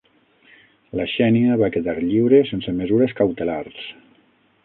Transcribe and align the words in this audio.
La 0.99 1.05
Xènia 1.15 1.57
va 1.63 1.69
quedar 1.75 1.95
lliure 2.07 2.41
sense 2.53 2.75
mesures 2.79 3.15
cautelars 3.23 3.87